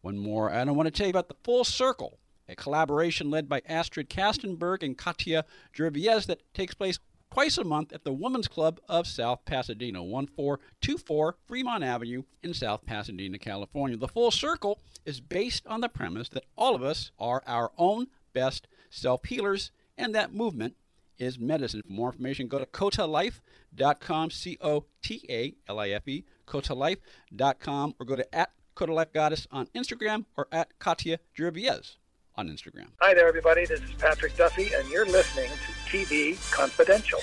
One 0.00 0.18
more, 0.18 0.50
and 0.50 0.68
I 0.68 0.72
want 0.72 0.86
to 0.86 0.90
tell 0.90 1.06
you 1.06 1.10
about 1.10 1.28
the 1.28 1.36
Full 1.44 1.64
Circle, 1.64 2.18
a 2.48 2.54
collaboration 2.54 3.30
led 3.30 3.48
by 3.48 3.62
Astrid 3.66 4.10
Kastenberg 4.10 4.82
and 4.82 4.96
Katya 4.98 5.44
Gerviez 5.76 6.26
that 6.26 6.42
takes 6.54 6.74
place 6.74 6.98
twice 7.34 7.58
a 7.58 7.64
month 7.64 7.92
at 7.92 8.04
the 8.04 8.12
Women's 8.12 8.46
Club 8.46 8.78
of 8.88 9.08
South 9.08 9.44
Pasadena, 9.44 10.04
1424 10.04 11.34
Fremont 11.48 11.82
Avenue 11.82 12.22
in 12.44 12.54
South 12.54 12.86
Pasadena, 12.86 13.40
California. 13.40 13.96
The 13.96 14.06
Full 14.06 14.30
Circle 14.30 14.78
is 15.04 15.20
based 15.20 15.66
on 15.66 15.80
the 15.80 15.88
premise 15.88 16.28
that 16.28 16.44
all 16.56 16.76
of 16.76 16.84
us 16.84 17.10
are 17.18 17.42
our 17.44 17.72
own 17.76 18.06
best 18.34 18.68
self 18.88 19.24
healers, 19.24 19.72
and 19.98 20.14
that 20.14 20.32
movement 20.32 20.76
is 21.18 21.36
medicine. 21.36 21.82
For 21.84 21.92
more 21.92 22.10
information, 22.10 22.46
go 22.46 22.60
to 22.60 22.66
cotalife.com, 22.66 24.30
C 24.30 24.56
O 24.60 24.84
T 25.02 25.26
A 25.28 25.54
L 25.68 25.80
I 25.80 25.88
F 25.88 26.06
E, 26.06 26.24
cotalife.com, 26.46 27.96
or 27.98 28.06
go 28.06 28.14
to 28.14 28.32
at 28.32 28.52
Cotalife 28.76 29.12
Goddess 29.12 29.48
on 29.50 29.66
Instagram 29.74 30.26
or 30.36 30.46
at 30.52 30.78
Katya 30.78 31.18
Gerviez 31.36 31.96
on 32.36 32.48
Instagram. 32.48 32.86
Hi 33.00 33.14
there, 33.14 33.28
everybody. 33.28 33.64
This 33.64 33.80
is 33.80 33.92
Patrick 33.98 34.36
Duffy, 34.36 34.72
and 34.74 34.88
you're 34.88 35.06
listening 35.06 35.50
to 35.50 35.96
TV 35.96 36.36
Confidential. 36.52 37.20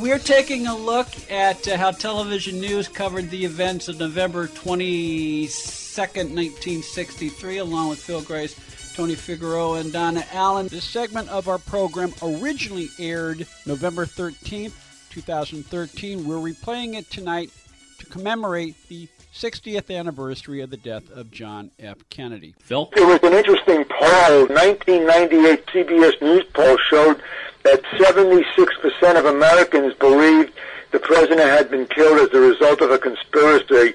We 0.00 0.10
are 0.10 0.18
taking 0.18 0.66
a 0.66 0.76
look 0.76 1.06
at 1.30 1.68
uh, 1.68 1.76
how 1.76 1.92
television 1.92 2.60
news 2.60 2.88
covered 2.88 3.30
the 3.30 3.44
events 3.44 3.86
of 3.86 4.00
November 4.00 4.48
22nd, 4.48 6.34
1963, 6.34 7.58
along 7.58 7.90
with 7.90 8.02
Phil 8.02 8.20
Gries, 8.22 8.56
Tony 8.94 9.14
Figueroa, 9.14 9.78
and 9.78 9.92
Donna 9.92 10.24
Allen. 10.32 10.66
This 10.66 10.84
segment 10.84 11.28
of 11.28 11.46
our 11.46 11.58
program 11.58 12.12
originally 12.20 12.88
aired 12.98 13.46
November 13.64 14.04
13th, 14.04 14.72
2013. 15.12 16.26
We're 16.26 16.36
replaying 16.36 16.94
it 16.94 17.10
tonight 17.10 17.50
to 17.98 18.06
commemorate 18.06 18.76
the 18.88 19.08
60th 19.34 19.94
anniversary 19.94 20.62
of 20.62 20.70
the 20.70 20.78
death 20.78 21.10
of 21.10 21.30
John 21.30 21.70
F. 21.78 21.98
Kennedy. 22.08 22.54
Phil? 22.60 22.90
There 22.94 23.06
was 23.06 23.20
an 23.22 23.34
interesting 23.34 23.84
poll. 23.84 24.46
1998 24.46 25.66
CBS 25.66 26.22
News 26.22 26.44
poll 26.54 26.78
showed 26.88 27.22
that 27.62 27.82
76% 27.82 29.18
of 29.18 29.26
Americans 29.26 29.94
believed 29.94 30.52
the 30.92 30.98
president 30.98 31.40
had 31.40 31.70
been 31.70 31.86
killed 31.86 32.18
as 32.18 32.32
a 32.32 32.40
result 32.40 32.80
of 32.80 32.90
a 32.90 32.98
conspiracy. 32.98 33.94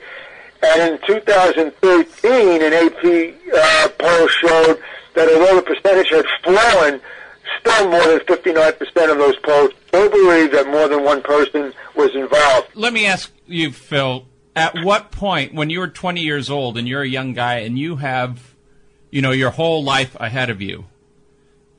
And 0.62 0.94
in 0.94 1.00
2013, 1.08 2.62
an 2.62 2.74
AP 2.74 3.36
uh, 3.54 3.90
poll 3.98 4.28
showed 4.28 4.82
that 5.16 5.34
although 5.34 5.56
the 5.56 5.62
percentage 5.64 6.10
had 6.10 6.26
fallen, 6.44 7.02
more 7.90 8.06
than 8.08 8.20
59% 8.20 9.12
of 9.12 9.18
those 9.18 9.36
polls 9.38 9.72
still 9.88 10.10
believe 10.10 10.52
that 10.52 10.68
more 10.68 10.88
than 10.88 11.04
one 11.04 11.22
person 11.22 11.74
was 11.96 12.16
involved. 12.16 12.70
Let 12.76 12.94
me 12.94 13.06
ask 13.06 13.32
you, 13.46 13.72
Phil, 13.72 14.26
at 14.56 14.84
what 14.84 15.12
point, 15.12 15.54
when 15.54 15.70
you 15.70 15.80
were 15.80 15.88
20 15.88 16.22
years 16.22 16.50
old 16.50 16.78
and 16.78 16.88
you're 16.88 17.02
a 17.02 17.08
young 17.08 17.34
guy 17.34 17.60
and 17.60 17.78
you 17.78 17.98
have, 17.98 18.56
you 19.12 19.22
know, 19.22 19.32
your 19.32 19.52
whole 19.52 19.84
life 19.84 20.16
ahead 20.20 20.50
of 20.50 20.62
you, 20.62 20.86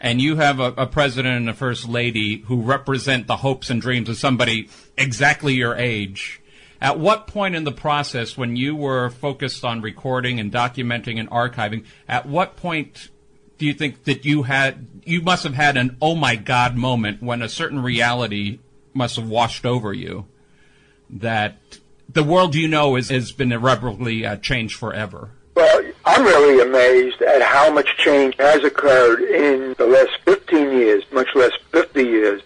and 0.00 0.21
you 0.21 0.37
have 0.37 0.61
a, 0.61 0.73
a 0.76 0.87
president 0.87 1.37
and 1.37 1.50
a 1.50 1.54
first 1.54 1.88
lady 1.88 2.38
who 2.42 2.61
represent 2.61 3.26
the 3.26 3.38
hopes 3.38 3.68
and 3.68 3.83
dreams 3.83 4.09
of 4.09 4.16
somebody 4.16 4.68
exactly 4.97 5.54
your 5.54 5.75
age, 5.75 6.40
at 6.80 6.99
what 6.99 7.26
point 7.26 7.57
in 7.57 7.64
the 7.64 7.73
process, 7.73 8.37
when 8.37 8.54
you 8.54 8.76
were 8.76 9.11
focused 9.11 9.64
on 9.64 9.80
recording 9.80 10.38
and 10.38 10.52
documenting 10.52 11.18
and 11.18 11.28
archiving, 11.30 11.85
at 12.09 12.26
what 12.26 12.57
point 12.57 13.09
do 13.58 13.66
you 13.66 13.74
think 13.74 14.04
that 14.04 14.24
you 14.24 14.44
had, 14.44 14.86
you 15.04 15.20
must 15.20 15.42
have 15.42 15.54
had 15.54 15.76
an 15.76 15.96
oh 16.00 16.14
my 16.14 16.36
God 16.36 16.76
moment 16.76 17.22
when 17.22 17.42
a 17.42 17.48
certain 17.48 17.82
reality 17.82 18.60
must 18.94 19.16
have 19.16 19.28
washed 19.28 19.66
over 19.66 19.92
you 19.92 20.26
that 21.10 21.56
the 22.08 22.24
world 22.24 22.54
you 22.54 22.68
know 22.68 22.96
is, 22.96 23.10
has 23.10 23.32
been 23.32 23.52
irreparably 23.52 24.24
uh, 24.24 24.36
changed 24.36 24.76
forever? 24.76 25.30
Well, 25.54 25.82
I'm 26.04 26.24
really 26.24 26.62
amazed 26.62 27.20
at 27.20 27.42
how 27.42 27.72
much 27.72 27.96
change 27.98 28.36
has 28.38 28.62
occurred 28.64 29.22
in 29.22 29.74
the 29.76 29.86
last 29.86 30.18
15 30.24 30.72
years, 30.72 31.04
much 31.12 31.28
less 31.34 31.52
50 31.72 32.02
years. 32.02 32.42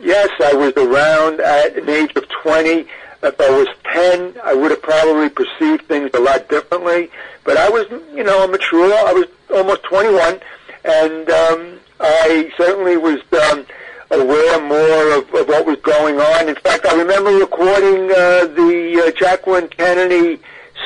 Yes, 0.00 0.30
I 0.40 0.54
was 0.54 0.72
around 0.76 1.40
at 1.40 1.76
an 1.76 1.88
age 1.88 2.12
of 2.16 2.28
20. 2.42 2.86
If 3.24 3.40
I 3.40 3.50
was 3.50 3.68
10, 3.92 4.34
I 4.44 4.54
would 4.54 4.70
have 4.70 4.82
probably 4.82 5.30
perceived 5.30 5.86
things 5.86 6.10
a 6.12 6.20
lot 6.20 6.48
differently. 6.48 7.10
But 7.44 7.56
I 7.56 7.70
was, 7.70 7.86
you 8.14 8.22
know, 8.22 8.46
mature. 8.46 8.92
I 8.92 9.12
was 9.12 9.26
almost 9.50 9.82
21, 9.84 10.40
and 10.84 11.30
um, 11.30 11.80
I 12.00 12.52
certainly 12.56 12.98
was 12.98 13.20
um, 13.50 13.64
aware 14.10 14.60
more 14.60 15.18
of, 15.18 15.34
of 15.34 15.48
what 15.48 15.64
was 15.64 15.78
going 15.80 16.20
on. 16.20 16.48
In 16.48 16.54
fact, 16.56 16.84
I 16.86 16.94
remember 16.96 17.30
recording 17.30 18.10
uh, 18.10 18.46
the 18.46 19.04
uh, 19.06 19.18
Jacqueline 19.18 19.68
Kennedy 19.68 20.40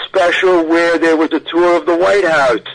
special 0.07 0.65
where 0.65 0.97
there 0.97 1.17
was 1.17 1.33
a 1.33 1.41
tour 1.41 1.77
of 1.77 1.87
the 1.87 1.97
White 1.97 2.25
House. 2.25 2.67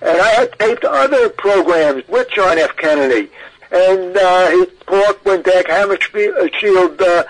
And 0.00 0.20
I 0.20 0.28
had 0.28 0.58
taped 0.58 0.84
other 0.84 1.28
programs 1.28 2.06
with 2.08 2.28
John 2.30 2.58
F. 2.58 2.76
Kennedy. 2.76 3.30
And 3.70 4.16
uh, 4.16 4.50
his 4.50 4.68
talk 4.86 5.24
when 5.24 5.42
Dag 5.42 5.66
Hammarskjöld 5.66 7.00
uh, 7.00 7.24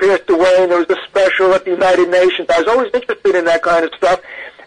passed 0.00 0.28
away, 0.30 0.54
and 0.58 0.70
there 0.70 0.78
was 0.78 0.90
a 0.90 0.96
special 1.06 1.52
at 1.54 1.64
the 1.64 1.72
United 1.72 2.08
Nations. 2.08 2.48
I 2.50 2.60
was 2.60 2.68
always 2.68 2.92
interested 2.94 3.34
in 3.34 3.44
that 3.44 3.62
kind 3.62 3.84
of 3.84 3.92
stuff. 3.94 4.20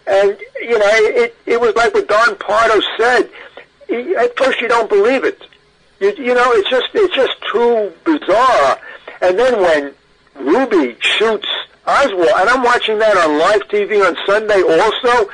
And, 0.06 0.36
you 0.60 0.78
know, 0.78 0.86
it, 0.86 1.36
it 1.46 1.60
was 1.60 1.74
like 1.74 1.94
what 1.94 2.08
Don 2.08 2.36
Pardo 2.36 2.80
said. 2.96 3.30
He, 3.88 4.14
at 4.16 4.36
first 4.36 4.60
you 4.60 4.68
don't 4.68 4.88
believe 4.88 5.24
it. 5.24 5.42
You, 6.00 6.14
you 6.16 6.34
know, 6.34 6.52
it's 6.52 6.70
just, 6.70 6.88
it's 6.94 7.14
just 7.14 7.32
too 7.52 7.92
bizarre. 8.04 8.78
And 9.20 9.38
then 9.38 9.60
when 9.60 9.94
Ruby 10.36 10.96
shoots 11.00 11.48
Oswald, 11.86 12.28
and 12.36 12.48
I'm 12.48 12.62
watching 12.62 12.98
that 12.98 13.16
on 13.16 13.38
live 13.38 13.62
TV 13.68 14.06
on 14.06 14.16
Sunday 14.26 14.62
also. 14.62 15.30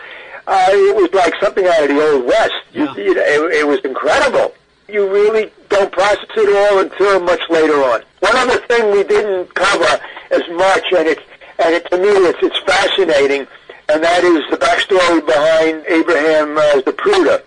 Uh, 0.46 0.66
it 0.70 0.96
was 0.96 1.12
like 1.14 1.32
something 1.40 1.64
out 1.64 1.82
of 1.82 1.88
the 1.88 2.12
old 2.12 2.24
west. 2.24 2.52
Yeah. 2.72 2.92
You, 2.96 3.04
you 3.04 3.14
know, 3.14 3.22
it, 3.22 3.54
it 3.60 3.66
was 3.66 3.78
incredible. 3.80 4.52
You 4.88 5.08
really 5.08 5.52
process 5.88 6.26
it 6.36 6.72
all 6.72 6.80
until 6.80 7.20
much 7.20 7.40
later 7.48 7.82
on. 7.84 8.02
One 8.20 8.36
other 8.36 8.58
thing 8.66 8.90
we 8.90 9.04
didn't 9.04 9.54
cover 9.54 10.00
as 10.30 10.42
much, 10.50 10.84
and 10.92 11.08
it's 11.08 11.22
and 11.58 11.74
it, 11.74 11.90
to 11.90 11.98
me 11.98 12.08
it's 12.08 12.38
it's 12.42 12.58
fascinating, 12.60 13.46
and 13.88 14.02
that 14.02 14.24
is 14.24 14.42
the 14.50 14.56
backstory 14.56 15.24
behind 15.24 15.84
Abraham 15.86 16.58
uh, 16.58 16.82
Zapruder, 16.82 17.42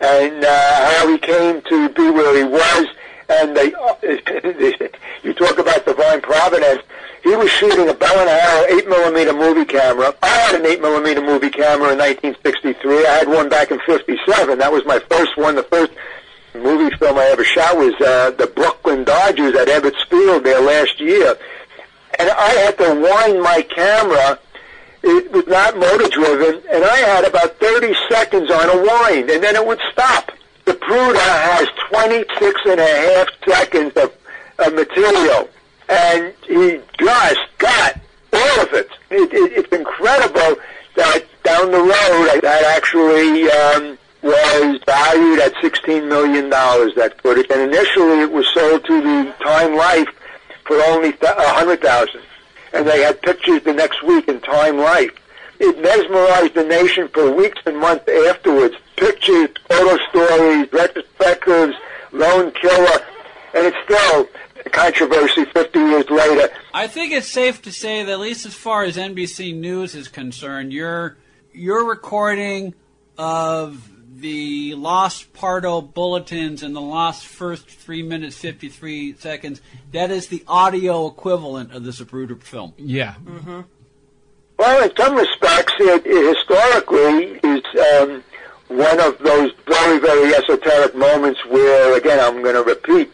and 0.00 0.44
uh, 0.44 0.90
how 0.90 1.08
he 1.08 1.18
came 1.18 1.62
to 1.62 1.88
be 1.90 2.10
where 2.10 2.36
he 2.36 2.44
was. 2.44 2.86
And 3.30 3.54
they, 3.54 3.66
you 5.22 5.34
talk 5.34 5.58
about 5.58 5.84
divine 5.84 6.22
providence. 6.22 6.82
He 7.22 7.36
was 7.36 7.50
shooting 7.50 7.86
a 7.88 7.92
Bell 7.92 8.18
and 8.20 8.30
Howell 8.30 8.66
eight 8.70 8.88
millimeter 8.88 9.34
movie 9.34 9.66
camera. 9.66 10.14
I 10.22 10.28
had 10.28 10.54
an 10.54 10.64
eight 10.64 10.80
millimeter 10.80 11.20
movie 11.20 11.50
camera 11.50 11.92
in 11.92 11.98
1963. 11.98 13.06
I 13.06 13.18
had 13.18 13.28
one 13.28 13.50
back 13.50 13.70
in 13.70 13.80
'57. 13.80 14.58
That 14.58 14.72
was 14.72 14.86
my 14.86 14.98
first 15.10 15.36
one. 15.36 15.56
The 15.56 15.64
first 15.64 15.92
movie 17.12 17.26
I 17.26 17.30
ever 17.30 17.44
shot 17.44 17.76
was 17.76 17.94
uh, 18.00 18.30
the 18.32 18.46
Brooklyn 18.46 19.04
Dodgers 19.04 19.54
at 19.54 19.68
Ebbets 19.68 20.06
Field 20.08 20.44
there 20.44 20.60
last 20.60 21.00
year, 21.00 21.36
and 22.18 22.30
I 22.30 22.50
had 22.50 22.78
to 22.78 22.94
wind 22.94 23.42
my 23.42 23.62
camera. 23.62 24.38
It 25.02 25.30
was 25.32 25.46
not 25.46 25.78
motor 25.78 26.08
driven, 26.08 26.62
and 26.70 26.84
I 26.84 26.96
had 26.96 27.24
about 27.24 27.58
30 27.58 27.94
seconds 28.08 28.50
on 28.50 28.68
a 28.68 28.82
wind, 28.82 29.30
and 29.30 29.42
then 29.42 29.56
it 29.56 29.66
would 29.66 29.80
stop. 29.92 30.32
Zapruder 30.66 31.18
has 31.18 31.68
26 31.90 32.60
and 32.66 32.80
a 32.80 32.86
half 32.86 33.28
seconds 33.46 33.92
of, 33.96 34.12
of 34.58 34.74
material 34.74 35.48
and 35.88 36.34
he 36.46 36.80
just 36.98 37.40
got 37.58 37.98
all 38.32 38.60
of 38.60 38.72
it. 38.74 38.88
it, 39.10 39.32
it 39.32 39.52
it's 39.52 39.72
incredible 39.72 40.60
that 40.96 41.24
down 41.42 41.70
the 41.70 41.78
road 41.78 42.40
that 42.42 42.64
actually 42.76 43.50
um, 43.50 43.98
was 44.22 44.80
valued 44.84 45.40
at 45.40 45.54
$16 45.54 46.08
million, 46.08 46.50
that 46.50 47.14
footage. 47.22 47.46
And 47.50 47.60
initially 47.60 48.20
it 48.20 48.30
was 48.30 48.46
sold 48.52 48.84
to 48.84 49.00
the 49.00 49.34
Time 49.42 49.76
Life 49.76 50.08
for 50.64 50.80
only 50.84 51.12
th- 51.12 51.36
100000 51.36 52.20
And 52.72 52.86
they 52.86 53.02
had 53.02 53.20
pictures 53.22 53.62
the 53.62 53.72
next 53.72 54.02
week 54.02 54.28
in 54.28 54.40
Time 54.40 54.78
Life. 54.78 55.12
It 55.60 55.80
mesmerized 55.80 56.54
the 56.54 56.64
nation 56.64 57.08
for 57.08 57.30
weeks 57.32 57.60
and 57.66 57.78
months 57.78 58.08
afterwards. 58.08 58.76
Pictures, 58.96 59.50
photo 59.68 59.96
stories, 60.08 60.66
retrospectives, 60.68 61.74
Lone 62.12 62.50
Killer, 62.52 63.00
and 63.54 63.66
it's 63.66 63.76
still 63.84 64.28
a 64.64 64.70
controversy 64.70 65.44
50 65.44 65.78
years 65.78 66.10
later. 66.10 66.48
I 66.72 66.86
think 66.86 67.12
it's 67.12 67.30
safe 67.30 67.62
to 67.62 67.72
say 67.72 68.04
that 68.04 68.12
at 68.12 68.20
least 68.20 68.46
as 68.46 68.54
far 68.54 68.84
as 68.84 68.96
NBC 68.96 69.54
News 69.54 69.94
is 69.94 70.08
concerned, 70.08 70.72
your 70.72 71.16
your 71.52 71.84
recording 71.88 72.74
of 73.16 73.88
the 74.20 74.74
lost 74.74 75.32
Pardo 75.32 75.80
bulletins 75.80 76.62
and 76.62 76.74
the 76.74 76.80
lost 76.80 77.26
first 77.26 77.68
three 77.68 78.02
minutes 78.02 78.36
fifty 78.36 78.68
three 78.68 79.14
seconds 79.14 79.60
that 79.92 80.10
is 80.10 80.28
the 80.28 80.44
audio 80.46 81.06
equivalent 81.06 81.72
of 81.72 81.84
the 81.84 81.90
Zapruder 81.90 82.40
film. 82.42 82.74
Yeah. 82.76 83.14
Well, 84.58 84.82
in 84.82 84.96
some 84.96 85.14
respects, 85.14 85.74
it, 85.78 86.02
it 86.04 86.36
historically 86.36 87.38
is 87.44 87.62
um, 87.94 88.24
one 88.66 88.98
of 88.98 89.16
those 89.18 89.52
very, 89.66 90.00
very 90.00 90.34
esoteric 90.34 90.96
moments 90.96 91.44
where, 91.46 91.96
again, 91.96 92.18
I'm 92.18 92.42
going 92.42 92.56
to 92.56 92.64
repeat, 92.64 93.08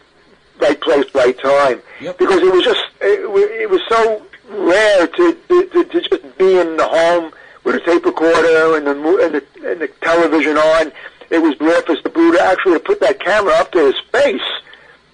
right 0.59 0.81
place, 0.81 1.05
right 1.13 1.37
time. 1.39 1.83
Yep. 2.01 2.17
Because 2.17 2.41
it 2.41 2.51
was 2.51 2.63
just, 2.63 2.81
it, 2.99 3.61
it 3.61 3.69
was 3.69 3.81
so 3.87 4.25
rare 4.49 5.05
to, 5.05 5.33
to, 5.33 5.67
to, 5.67 5.83
to 5.85 6.01
just 6.01 6.37
be 6.39 6.57
in 6.57 6.77
the 6.77 6.87
home 6.87 7.31
with 7.65 7.75
a 7.75 7.79
tape 7.81 8.05
recorder 8.05 8.77
and 8.77 8.87
the, 8.87 8.91
and 8.93 9.35
the, 9.35 9.69
and 9.69 9.81
the 9.81 9.87
television 10.01 10.57
on. 10.57 10.91
It 11.31 11.39
was 11.39 11.59
rare 11.59 11.81
for 11.81 11.95
actually 12.39 12.73
to 12.73 12.79
put 12.79 12.99
that 13.01 13.19
camera 13.19 13.53
up 13.55 13.71
to 13.71 13.87
his 13.87 13.99
face. 14.11 14.41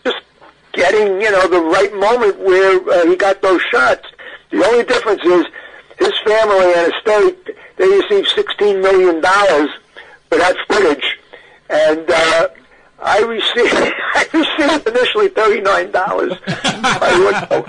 Just 0.04 0.22
getting, 0.74 1.22
you 1.22 1.32
know, 1.32 1.48
the 1.48 1.62
right 1.62 1.94
moment 1.96 2.38
where 2.40 2.90
uh, 2.90 3.08
he 3.08 3.16
got 3.16 3.42
those 3.42 3.62
shots. 3.72 4.06
The 4.52 4.64
only 4.66 4.84
difference 4.84 5.24
is 5.24 5.46
his 5.98 6.14
family 6.26 6.74
and 6.74 6.94
estate, 6.94 7.56
they 7.78 7.88
received 7.88 8.28
$16 8.28 8.82
million 8.82 9.22
for 9.22 10.38
that 10.38 10.58
footage. 10.68 11.18
And, 11.70 12.10
uh, 12.10 12.50
I 13.02 13.22
received, 13.22 13.74
I 14.14 14.28
received 14.34 14.88
initially 14.88 15.30
$39. 15.30 16.40
I 16.48 17.64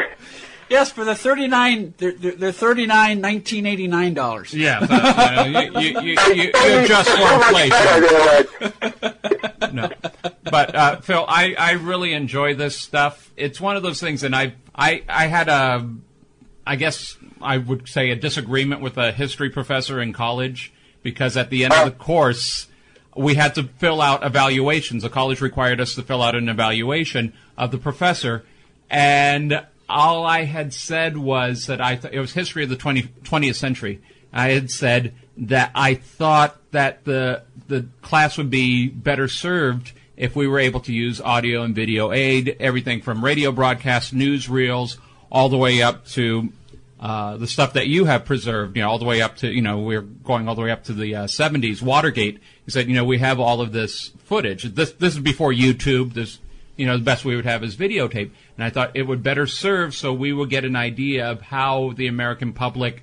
Yes, 0.72 0.90
for 0.90 1.04
the 1.04 1.14
thirty 1.14 1.48
nine, 1.48 1.92
they're, 1.98 2.12
they're 2.12 2.32
they're 2.32 2.52
thirty 2.52 2.86
nine 2.86 3.20
nineteen 3.20 3.66
eighty 3.66 3.86
nine 3.88 4.14
dollars. 4.14 4.54
Yeah, 4.54 4.80
but, 4.80 5.46
you, 5.46 5.52
know, 5.52 5.80
you, 5.80 6.00
you, 6.00 6.00
you, 6.00 6.34
you, 6.34 6.42
you 6.44 6.78
adjust 6.78 7.10
so 7.10 7.16
for 7.16 7.34
inflation. 7.34 9.12
uh, 9.60 9.68
No, 9.70 9.90
but 10.44 10.74
uh, 10.74 11.00
Phil, 11.02 11.26
I, 11.28 11.54
I 11.58 11.72
really 11.72 12.14
enjoy 12.14 12.54
this 12.54 12.78
stuff. 12.78 13.30
It's 13.36 13.60
one 13.60 13.76
of 13.76 13.82
those 13.82 14.00
things, 14.00 14.22
and 14.22 14.34
I've 14.34 14.54
I 14.74 15.02
I 15.10 15.26
had 15.26 15.50
a, 15.50 15.90
I 16.66 16.76
guess 16.76 17.18
I 17.42 17.58
would 17.58 17.86
say 17.86 18.10
a 18.10 18.16
disagreement 18.16 18.80
with 18.80 18.96
a 18.96 19.12
history 19.12 19.50
professor 19.50 20.00
in 20.00 20.14
college 20.14 20.72
because 21.02 21.36
at 21.36 21.50
the 21.50 21.64
end 21.64 21.74
of 21.74 21.84
the 21.84 21.90
course 21.90 22.68
we 23.14 23.34
had 23.34 23.54
to 23.56 23.64
fill 23.64 24.00
out 24.00 24.24
evaluations. 24.24 25.02
The 25.02 25.10
college 25.10 25.42
required 25.42 25.82
us 25.82 25.94
to 25.96 26.02
fill 26.02 26.22
out 26.22 26.34
an 26.34 26.48
evaluation 26.48 27.34
of 27.58 27.72
the 27.72 27.78
professor, 27.78 28.46
and 28.88 29.66
all 29.92 30.24
I 30.24 30.44
had 30.44 30.72
said 30.72 31.16
was 31.16 31.66
that 31.66 31.80
I 31.80 31.96
th- 31.96 32.12
it 32.12 32.20
was 32.20 32.32
history 32.32 32.64
of 32.64 32.70
the 32.70 32.76
20, 32.76 33.02
20th 33.02 33.54
century. 33.54 34.00
I 34.32 34.50
had 34.50 34.70
said 34.70 35.14
that 35.36 35.70
I 35.74 35.94
thought 35.94 36.56
that 36.72 37.04
the 37.04 37.42
the 37.68 37.86
class 38.02 38.36
would 38.38 38.50
be 38.50 38.88
better 38.88 39.28
served 39.28 39.92
if 40.16 40.36
we 40.36 40.46
were 40.46 40.58
able 40.58 40.80
to 40.80 40.92
use 40.92 41.20
audio 41.20 41.62
and 41.62 41.74
video 41.74 42.12
aid, 42.12 42.56
everything 42.60 43.00
from 43.00 43.24
radio 43.24 43.50
broadcasts, 43.50 44.12
newsreels, 44.12 44.98
all 45.30 45.48
the 45.48 45.56
way 45.56 45.82
up 45.82 46.06
to 46.06 46.52
uh, 47.00 47.36
the 47.36 47.46
stuff 47.46 47.72
that 47.72 47.88
you 47.88 48.04
have 48.04 48.24
preserved, 48.24 48.76
you 48.76 48.82
know, 48.82 48.88
all 48.88 48.98
the 48.98 49.04
way 49.04 49.20
up 49.20 49.36
to, 49.36 49.50
you 49.50 49.62
know, 49.62 49.78
we're 49.80 50.02
going 50.02 50.48
all 50.48 50.54
the 50.54 50.62
way 50.62 50.70
up 50.70 50.84
to 50.84 50.92
the 50.92 51.16
uh, 51.16 51.24
70s, 51.24 51.82
Watergate. 51.82 52.38
He 52.64 52.70
said, 52.70 52.88
you 52.88 52.94
know, 52.94 53.04
we 53.04 53.18
have 53.18 53.40
all 53.40 53.60
of 53.60 53.72
this 53.72 54.12
footage. 54.24 54.62
This 54.62 54.92
this 54.92 55.14
is 55.14 55.20
before 55.20 55.52
YouTube. 55.52 56.12
This, 56.12 56.38
you 56.76 56.86
know, 56.86 56.96
the 56.96 57.04
best 57.04 57.24
we 57.24 57.36
would 57.36 57.44
have 57.44 57.62
is 57.62 57.76
videotape. 57.76 58.30
And 58.56 58.64
I 58.64 58.70
thought 58.70 58.92
it 58.94 59.02
would 59.02 59.22
better 59.22 59.46
serve 59.46 59.94
so 59.94 60.12
we 60.12 60.32
would 60.32 60.50
get 60.50 60.64
an 60.64 60.76
idea 60.76 61.30
of 61.30 61.40
how 61.42 61.92
the 61.96 62.06
American 62.06 62.52
public 62.52 63.02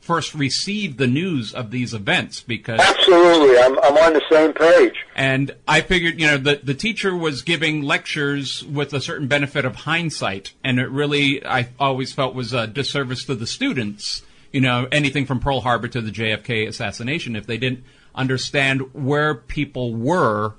first 0.00 0.34
received 0.34 0.96
the 0.98 1.06
news 1.06 1.52
of 1.52 1.70
these 1.70 1.92
events 1.92 2.40
because 2.40 2.80
Absolutely, 2.80 3.58
I'm, 3.58 3.78
I'm 3.80 3.96
on 3.98 4.12
the 4.14 4.22
same 4.30 4.52
page. 4.54 4.94
and 5.14 5.54
I 5.68 5.82
figured, 5.82 6.18
you 6.18 6.26
know, 6.26 6.38
the 6.38 6.58
the 6.62 6.74
teacher 6.74 7.14
was 7.14 7.42
giving 7.42 7.82
lectures 7.82 8.64
with 8.64 8.94
a 8.94 9.00
certain 9.00 9.28
benefit 9.28 9.66
of 9.66 9.76
hindsight, 9.76 10.54
and 10.64 10.80
it 10.80 10.88
really, 10.88 11.44
I 11.46 11.68
always 11.78 12.12
felt 12.12 12.34
was 12.34 12.54
a 12.54 12.66
disservice 12.66 13.24
to 13.26 13.34
the 13.34 13.46
students. 13.46 14.22
You 14.52 14.62
know, 14.62 14.88
anything 14.90 15.26
from 15.26 15.38
Pearl 15.38 15.60
Harbor 15.60 15.86
to 15.88 16.00
the 16.00 16.10
JFK 16.10 16.66
assassination, 16.66 17.36
if 17.36 17.46
they 17.46 17.58
didn't 17.58 17.84
understand 18.14 18.92
where 18.94 19.34
people 19.34 19.94
were 19.94 20.54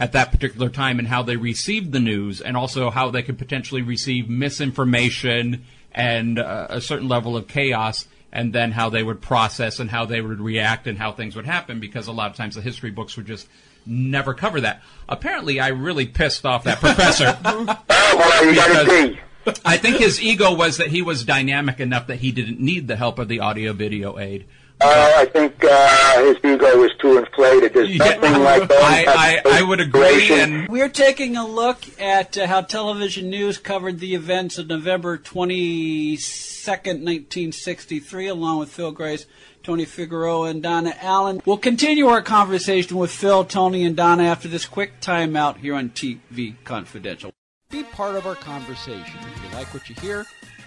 at 0.00 0.12
that 0.12 0.32
particular 0.32 0.68
time 0.68 0.98
and 0.98 1.06
how 1.06 1.22
they 1.22 1.36
received 1.36 1.92
the 1.92 2.00
news, 2.00 2.40
and 2.40 2.56
also 2.56 2.90
how 2.90 3.10
they 3.10 3.22
could 3.22 3.38
potentially 3.38 3.82
receive 3.82 4.28
misinformation 4.28 5.64
and 5.92 6.38
uh, 6.38 6.66
a 6.70 6.80
certain 6.80 7.06
level 7.08 7.36
of 7.36 7.46
chaos, 7.46 8.06
and 8.32 8.52
then 8.52 8.72
how 8.72 8.88
they 8.88 9.02
would 9.02 9.20
process 9.20 9.78
and 9.78 9.90
how 9.90 10.06
they 10.06 10.20
would 10.20 10.40
react 10.40 10.86
and 10.86 10.96
how 10.98 11.12
things 11.12 11.36
would 11.36 11.46
happen, 11.46 11.80
because 11.80 12.06
a 12.06 12.12
lot 12.12 12.30
of 12.30 12.36
times 12.36 12.54
the 12.54 12.60
history 12.62 12.90
books 12.90 13.16
would 13.16 13.26
just 13.26 13.46
never 13.86 14.34
cover 14.34 14.60
that. 14.60 14.82
Apparently, 15.08 15.58
I 15.60 15.68
really 15.68 16.06
pissed 16.06 16.46
off 16.46 16.64
that 16.64 16.80
professor. 16.80 17.36
Well, 18.12 18.44
you 18.44 18.54
got 18.54 18.84
to 18.86 19.16
Because- 19.44 19.60
I 19.64 19.76
think 19.78 19.96
his 19.96 20.20
ego 20.20 20.54
was 20.54 20.76
that 20.76 20.88
he 20.88 21.00
was 21.00 21.24
dynamic 21.24 21.80
enough 21.80 22.08
that 22.08 22.16
he 22.18 22.32
didn't 22.32 22.60
need 22.60 22.88
the 22.88 22.96
help 22.96 23.18
of 23.18 23.28
the 23.28 23.40
audio 23.40 23.72
video 23.72 24.18
aid. 24.18 24.46
Uh, 24.82 25.12
I 25.16 25.26
think 25.26 25.62
uh, 25.62 26.24
his 26.24 26.36
ego 26.38 26.78
was 26.78 26.90
too 26.98 27.18
inflated. 27.18 27.74
There's 27.74 27.96
nothing 27.96 28.42
like 28.42 28.66
that. 28.68 29.08
I, 29.08 29.42
I, 29.44 29.58
I 29.58 29.62
would 29.62 29.80
agree, 29.80 30.32
and 30.32 30.68
We're 30.68 30.88
taking 30.88 31.36
a 31.36 31.46
look 31.46 31.78
at 32.00 32.38
uh, 32.38 32.46
how 32.46 32.62
television 32.62 33.28
news 33.28 33.58
covered 33.58 34.00
the 34.00 34.14
events 34.14 34.56
of 34.56 34.68
November 34.68 35.18
22nd, 35.18 37.04
1963, 37.04 38.28
along 38.28 38.58
with 38.58 38.70
Phil 38.70 38.90
Gries, 38.90 39.26
Tony 39.62 39.84
Figueroa, 39.84 40.48
and 40.48 40.62
Donna 40.62 40.94
Allen. 41.02 41.42
We'll 41.44 41.58
continue 41.58 42.06
our 42.06 42.22
conversation 42.22 42.96
with 42.96 43.10
Phil, 43.10 43.44
Tony, 43.44 43.84
and 43.84 43.94
Donna 43.94 44.24
after 44.24 44.48
this 44.48 44.64
quick 44.64 45.00
timeout 45.02 45.58
here 45.58 45.74
on 45.74 45.90
TV 45.90 46.54
Confidential. 46.64 47.32
Be 47.68 47.82
part 47.84 48.16
of 48.16 48.26
our 48.26 48.34
conversation. 48.34 49.04
If 49.04 49.44
you 49.44 49.58
like 49.58 49.72
what 49.74 49.88
you 49.90 49.94
hear, 49.96 50.26